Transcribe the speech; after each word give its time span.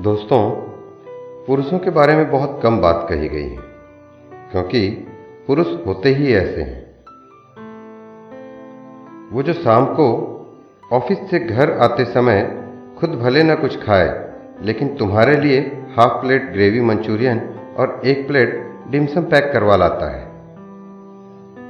दोस्तों, 0.00 0.50
पुरुषों 1.46 1.78
के 1.78 1.90
बारे 1.90 2.16
में 2.16 2.30
बहुत 2.30 2.60
कम 2.62 2.78
बात 2.80 3.06
कही 3.10 3.28
गई 3.28 3.48
है, 3.48 3.56
क्योंकि 4.52 4.88
पुरुष 5.46 5.66
होते 5.86 6.08
ही 6.08 6.32
ऐसे 6.34 6.62
हैं। 6.62 6.82
वो 9.32 9.42
जो 9.42 9.52
शाम 9.52 9.86
को 9.86 10.06
ऑफ़िस 10.92 11.18
से 11.30 11.38
घर 11.38 11.72
आते 11.72 12.04
समय 12.04 12.40
खुद 12.98 13.10
भले 13.10 13.42
ना 13.42 13.54
कुछ 13.54 13.84
खाए, 13.84 14.08
लेकिन 14.62 14.96
तुम्हारे 14.96 15.36
लिए 15.36 15.60
हाफ़ 15.98 16.20
प्लेट 16.22 16.50
ग्रेवी 16.52 16.80
मंचूरियन 16.80 17.38
और 17.78 18.00
एक 18.04 18.26
प्लेट 18.26 18.74
डिमसम 18.88 19.22
पैक 19.22 19.52
करवा 19.52 19.76
लाता 19.76 20.10
है। 20.16 20.24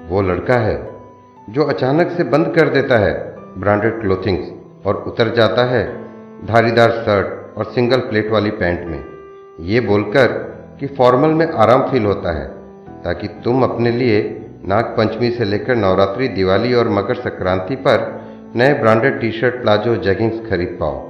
वो 0.08 0.22
लड़का 0.22 0.60
है 0.60 0.78
जो 1.50 1.64
अचानक 1.64 2.10
से 2.10 2.24
बंद 2.24 2.54
कर 2.54 2.68
देता 2.68 2.98
है 2.98 3.14
ब्रांडेड 3.60 4.00
क्लोथिंग्स 4.00 4.86
और 4.86 5.04
उतर 5.06 5.34
जाता 5.34 5.64
है 5.64 5.86
धारीदार 6.46 6.90
शर्ट 6.90 7.41
और 7.56 7.64
सिंगल 7.64 7.98
प्लेट 7.98 8.30
वाली 8.30 8.50
पैंट 8.50 8.86
में। 8.86 9.04
ये 9.60 9.80
बोलकर 9.80 10.26
कि 10.80 10.86
फॉर्मल 10.86 11.28
में 11.28 11.52
आराम 11.52 11.90
फील 11.90 12.04
होता 12.04 12.38
है, 12.38 12.46
ताकि 13.02 13.28
तुम 13.28 13.62
अपने 13.62 13.90
लिए 13.90 14.38
नाग 14.64 14.84
पंचमी 14.84 15.30
से 15.30 15.44
लेकर 15.44 15.76
नवरात्रि, 15.76 16.28
दिवाली 16.28 16.74
और 16.74 16.88
मकर 16.88 17.14
संक्रांति 17.14 17.76
पर 17.76 18.22
नए 18.56 18.74
branded 18.74 19.20
T 19.20 19.32
shirt 19.32 19.62
palazzo, 19.62 19.96
jeggings 19.96 20.50
खरीद 20.50 20.78
पाओ। 20.82 21.08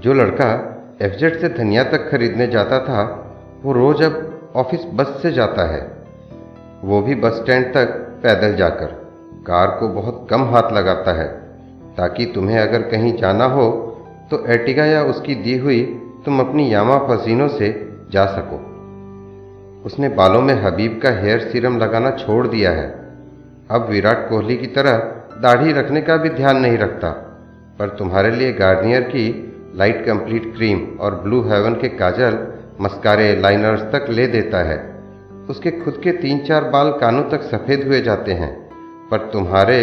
जो 0.00 0.12
लड़का 0.12 0.72
एफजेड 1.02 1.40
से 1.40 1.48
धनिया 1.48 1.84
तक 1.84 2.10
खरीदने 2.10 2.46
जाता 2.46 2.78
था, 2.78 3.32
वो 3.64 3.72
रोज 3.72 4.02
अब 4.02 4.40
ऑफ़िस 4.56 4.80
बस 4.94 5.18
से 5.22 5.32
जाता 5.32 5.74
है। 5.74 5.96
वो 6.84 7.02
भी 7.02 7.14
बस 7.14 7.32
स्टैंड 7.32 7.74
तक 7.74 7.86
पैदल 8.22 8.56
जाकर। 8.56 8.86
कार 9.46 9.66
को 9.66 9.88
बहुत 9.88 10.26
कम 10.30 10.42
हाथ 10.44 10.72
लगाता 10.72 11.12
है, 11.12 11.28
ताकि 11.96 12.26
तुम्हें 12.26 12.58
अगर 12.58 12.82
कहीं 12.82 13.16
जाना 13.16 13.44
हो 13.44 13.85
तो 14.30 14.44
एर्टिगा 14.46 14.84
या 14.84 15.02
उसकी 15.04 15.34
दी 15.34 15.56
हुई 15.58 15.82
तुम 16.24 16.40
अपनी 16.40 16.72
यामा 16.72 16.98
फसीनों 16.98 17.48
से 17.48 17.68
जा 18.10 18.24
सको। 18.26 18.56
उसने 19.86 20.08
बालों 20.08 20.40
में 20.42 20.54
हबीब 20.62 21.00
का 21.02 21.10
हेयर 21.20 21.40
सीरम 21.40 21.78
लगाना 21.78 22.10
छोड़ 22.16 22.46
दिया 22.46 22.70
है। 22.70 22.88
अब 23.70 23.88
विराट 23.90 24.28
कोहली 24.28 24.56
की 24.56 24.66
तरह 24.66 24.96
दाढ़ी 25.42 25.72
रखने 25.72 26.00
का 26.02 26.16
भी 26.16 26.28
ध्यान 26.28 26.56
नहीं 26.56 26.78
रखता, 26.78 27.10
पर 27.78 27.88
तुम्हारे 27.88 28.30
लिए 28.30 28.52
गार्नियर 28.52 29.00
की 29.00 29.26
लाइट 29.76 30.04
कंप्लीट 30.06 30.54
क्रीम 30.56 30.86
और 31.00 31.14
ब्लू 31.14 31.42
हेवन 31.42 31.74
के 31.74 31.88
काजल 31.88 32.38
मस्कारे 32.80 33.34
लाइनर्स 33.40 33.82
तक 33.92 34.06
ले 34.10 34.26
देता 34.26 34.62
है। 34.62 34.78
उसके 35.50 35.70
खुद 35.70 36.00
के 36.04 36.12
तीन 36.12 36.38
चार 36.38 36.64
बाल 36.64 36.90
कानों 36.92 37.22
तक 37.22 37.42
सफ़ेद 37.42 37.86
हुए 37.86 38.00
जाते 38.00 38.32
हैं, 38.32 38.52
पर 39.10 39.30
तुम्हारे 39.32 39.82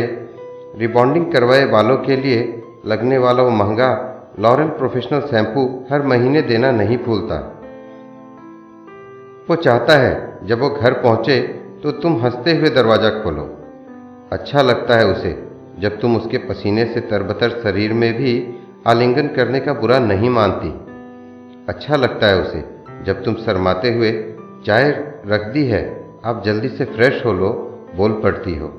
रिबॉन्डिंग 0.78 1.32
करवाए 1.32 1.66
बालों 1.66 1.98
के 1.98 2.16
लिए 2.16 2.42
लगने 2.86 3.18
वाला 3.18 3.44
वो 3.44 3.50
महँगा 3.50 3.92
लॉरेल 4.40 4.68
प्रोफेशनल 4.68 5.20
शैम्पू 5.22 5.64
हर 5.92 6.02
महीने 6.02 6.42
देना 6.42 6.72
नहीं 6.72 6.98
भूलता। 6.98 7.36
वो 9.50 9.56
चाहता 9.56 9.98
है, 9.98 10.40
जब 10.46 10.60
वो 10.60 10.70
घर 10.70 10.94
पहुँचे 10.94 11.40
तो 11.84 11.92
तुम 11.92 12.16
हँसते 12.18 12.56
हुए 12.58 12.70
दरवाज़ा 12.70 13.10
खोलो। 13.10 13.44
अच्छा 14.32 14.62
लगता 14.62 14.98
है 14.98 15.06
उसे, 15.08 15.32
जब 15.80 16.00
तुम 16.00 16.16
उसके 16.18 16.38
पसीने 16.38 16.86
से 16.86 17.00
तरबतर 17.00 17.50
शरीर 17.64 17.94
में 17.94 18.14
भी 18.14 18.34
आलिंगन 18.88 19.28
करने 19.28 19.60
का 19.60 19.74
बुरा 19.74 20.00
नहीं 20.00 20.30
मानती। 20.30 20.70
अच्छा 21.70 21.96
लगता 21.96 22.28
है 22.28 22.42
उसे, 22.42 22.64
जब 23.04 23.24
तुम 23.24 23.36
शरमाते 23.36 23.94
हुए, 23.94 24.12
चाय 24.66 24.90
रख 25.26 25.42
दी 25.44 25.66
है, 25.66 25.84
आप 26.26 26.42
जल्दी 26.46 26.70
से 26.70 26.86
फ्रेश 26.86 27.26
हो 27.26 27.34
लो, 27.34 27.50
बोल 27.96 28.12
पड़ती 28.24 28.56
हो। 28.56 28.72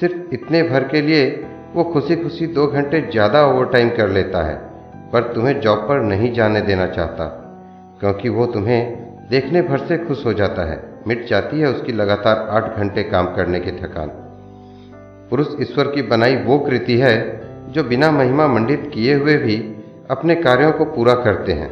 सिर्फ़ 0.00 0.34
इतने 0.34 0.62
भर 0.62 0.84
के 0.84 1.00
लिए 1.00 1.28
वो 1.74 1.84
खुशी 1.84 2.16
खुशी 2.16 2.46
दो 2.46 2.66
घंटे 2.66 3.00
ज़्यादा 3.00 3.46
ओवर 3.46 3.66
टाइम 3.66 3.88
कर 3.88 4.08
लेता 4.08 4.42
है। 4.42 4.67
पर 5.12 5.32
तुम्हें 5.34 5.60
जॉब 5.60 5.78
पर 5.78 6.02
नहीं 6.02 6.32
जाने 6.32 6.60
देना 6.60 6.86
चाहता, 6.86 7.24
क्योंकि 8.00 8.28
वो 8.28 8.46
तुम्हें 8.46 8.80
देखने 9.30 9.62
भर 9.62 9.78
से 9.78 9.98
खुश 9.98 10.24
हो 10.26 10.32
जाता 10.32 10.70
है। 10.70 10.82
मिट 11.08 11.26
जाती 11.28 11.60
है 11.60 11.66
उसकी 11.66 11.92
लगातार 11.92 12.46
आठ 12.50 12.76
घंटे 12.76 13.02
काम 13.02 13.34
करने 13.34 13.60
की 13.60 13.70
थकान। 13.70 14.08
पुरुष 15.30 15.46
ईश्वर 15.60 15.84
की 15.84 16.02
बनाई 16.02 16.36
वो 16.36 16.58
कृति 16.58 16.96
है, 16.98 17.40
जो 17.72 17.84
बिना 17.84 18.10
महिमा 18.10 18.46
मंडित 18.46 18.90
किए 18.94 19.14
हुए 19.14 19.36
भी 19.36 19.56
अपने 20.10 20.34
कार्यों 20.34 20.72
को 20.72 20.84
पूरा 20.84 21.14
करते 21.14 21.52
हैं। 21.52 21.70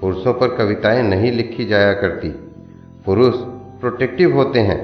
पुरुषों 0.00 0.34
पर 0.34 0.56
कविताएँ 0.56 1.02
नहीं 1.02 1.32
लिखी 1.32 1.64
जाया 1.64 1.92
करती। 1.92 2.28
पुरुष 3.06 3.34
प्रोटेक्टिव 3.80 4.34
होते 4.34 4.60
हैं, 4.60 4.78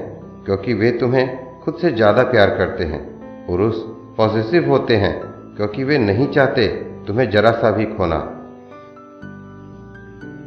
क्योंकि 0.45 0.73
वे 0.73 0.91
तुम्हें 0.91 1.59
खुद 1.59 1.75
से 1.75 1.91
ज़्यादा 1.91 2.23
प्यार 2.23 2.49
करते 2.49 2.83
हैं। 2.83 3.01
पुरुष 3.47 3.75
पॉजिटिव 4.17 4.69
होते 4.69 4.95
हैं, 4.95 5.13
क्योंकि 5.55 5.83
वे 5.83 5.97
नहीं 5.97 6.27
चाहते 6.27 6.67
तुम्हें 7.07 7.29
जरा 7.29 7.51
सा 7.51 7.71
भी 7.71 7.85
खोना। 7.85 8.19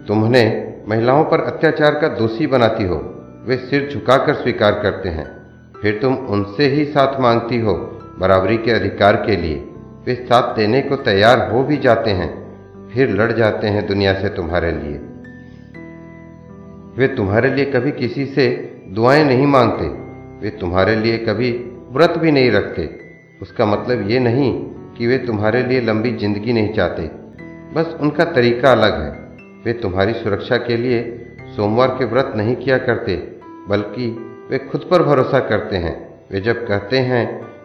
तुमने 0.09 0.75
महिलाओं 0.89 1.25
पर 1.25 1.41
अत्याचार 1.41 1.95
का 1.95 2.09
दोषी 2.09 2.47
बनाती 2.47 2.85
हो, 2.85 2.97
वे 3.47 3.57
सिर 3.57 3.91
झुकाकर 3.93 4.35
स्वीकार 4.35 4.73
करते 4.73 5.09
हैं। 5.09 5.41
फिर 5.83 5.99
तुम 6.03 6.15
उनसे 6.15 6.67
ही 6.67 6.85
साथ 6.85 7.21
मांगती 7.21 7.61
हो, 7.61 7.75
बराबरी 8.19 8.57
के 8.57 8.71
अधिकार 8.71 9.17
के 9.17 9.37
लिए। 9.37 9.69
वे 10.07 10.15
साथ 10.15 10.57
देने 10.57 10.83
को 10.83 10.97
तैयार 10.97 11.53
हो 11.53 11.63
भी 11.63 11.77
जाते 11.77 12.11
हैं, 12.11 12.51
फिर 12.89 13.11
लड़ 13.11 13.33
जाते 13.33 13.67
हैं 13.67 13.87
दुनिया 13.87 14.15
से 14.15 14.29
तुम्हारे 14.29 14.73
लिए। 14.73 15.01
वे 16.99 17.09
तुम्हारे 17.09 17.55
लिए 17.55 17.65
कभी 17.65 17.93
किसी 17.93 18.27
से 18.27 18.75
दुआएँ 18.89 19.25
नहीं 19.25 19.47
मांगते, 19.47 19.85
वे 20.43 20.51
तुम्हारे 20.51 20.97
लिए 20.97 21.19
कभी 21.19 21.51
व्रत 21.93 22.15
भी 22.19 22.33
नहीं 22.33 22.51
रखते। 22.51 23.01
उसका 23.43 23.67
मतलब 23.67 24.11
ये 24.11 24.21
नहीं 24.21 24.71
कि 25.01 25.07
वे 25.07 25.17
तुम्हारे 25.19 25.63
लिए 25.63 25.81
लंबी 25.81 26.11
ज़िंदगी 26.13 26.53
नहीं 26.53 26.73
चाहते। 26.75 27.03
बस 27.75 27.95
उनका 28.01 28.25
तरीका 28.33 28.73
अलग 28.73 29.01
है। 29.01 29.11
वे 29.65 29.73
तुम्हारी 29.73 30.13
सुरक्षा 30.15 30.57
के 30.57 30.77
लिए 30.77 30.99
सोमवार 31.57 31.89
के 31.89 32.05
व्रत 32.05 32.33
नहीं 32.37 32.57
किया 32.57 32.79
करते, 32.79 33.17
बल्कि 33.69 34.09
वे 34.51 34.59
खुद 34.67 34.87
पर 34.91 35.03
भरोसा 35.03 35.41
करते 35.49 35.77
हैं। 35.77 35.95
वे 36.31 36.41
जब 36.41 36.67
कहते 36.69 36.99
हैं 36.99 37.25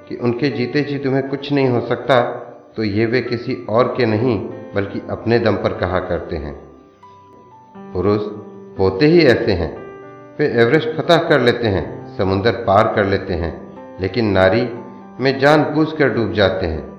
कि 0.10 0.16
उनके 0.16 0.50
जीते 0.50 0.82
जी 0.84 0.98
तुम्हें 1.00 1.28
कुछ 1.30 1.52
नहीं 1.52 1.68
हो 1.68 1.82
सकता 1.88 2.22
तो 2.78 2.84
ये 2.84 3.06
वे 3.06 3.22
किसी 3.22 3.56
और 3.70 3.94
के 3.98 4.06
नहीं, 4.06 4.40
बल्कि 4.76 5.02
अपने 5.10 5.40
दम 5.40 5.56
पर 5.56 5.78
कहा 5.78 6.00
करते 6.00 6.36
हैं। 6.38 6.56
पुरुष 7.94 8.22
होते 8.80 9.06
ही 9.08 9.26
ऐसे 9.26 9.52
हैं। 9.54 9.72
वे 10.40 10.52
एवरेस्ट 10.64 10.98
फतह 10.98 11.30
कर 11.30 11.42
लेते 11.42 11.68
हैं, 11.68 11.86
समुंदर 12.18 12.64
पार 12.64 12.94
कर 12.96 13.06
लेते 13.06 13.34
हैं, 13.36 13.56
लेकिन 14.02 14.32
नारी 14.32 14.68
में 15.20 15.38
जान 15.40 15.64
बूझ 15.66 15.92
कर 15.94 16.10
डूब 16.10 16.34
जाते 16.34 16.66
हैं। 16.66 16.95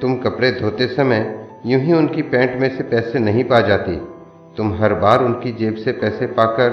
तुम 0.00 0.14
कपड़े 0.16 0.50
धोते 0.50 0.86
समय 0.86 1.20
यूँ 1.66 1.80
ही 1.80 1.92
उनकी 1.92 2.22
पैंट 2.22 2.60
में 2.60 2.68
से 2.76 2.82
पैसे 2.82 3.18
नहीं 3.18 3.44
पा 3.44 3.60
जाती। 3.60 3.96
तुम 4.56 4.72
हर 4.74 4.94
बार 4.94 5.24
उनकी 5.24 5.52
जेब 5.52 5.74
से 5.74 5.92
पैसे 5.92 6.26
पाकर 6.26 6.70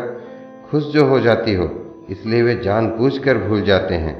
खुश 0.72 0.84
जो 0.84 1.06
हो 1.06 1.20
जाती 1.20 1.54
हो, 1.54 1.70
इसलिए 2.10 2.42
वे 2.42 2.56
जानबूझकर 2.56 3.38
भूल 3.38 3.62
जाते 3.62 3.96
हैं, 3.96 4.16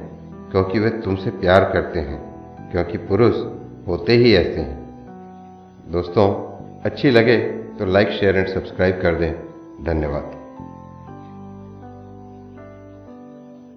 क्योंकि 0.50 0.78
वे 0.78 0.90
तुमसे 0.90 1.30
प्यार 1.30 1.64
करते 1.64 2.00
हैं, 2.00 2.18
क्योंकि 2.72 2.98
पुरुष 2.98 3.36
होते 3.88 4.12
ही 4.12 4.34
ऐसे 4.34 4.60
हैं। 4.60 5.92
दोस्तों, 5.92 6.28
अच्छी 6.84 7.10
लगे 7.10 7.36
तो 7.78 7.86
लाइक 7.86 8.08
शेयर 8.10 8.36
एंड 8.36 8.46
सब्सक्राइब 8.46 9.00
कर 9.02 9.14
दें। 9.14 9.32
धन्यवाद। 9.84 10.45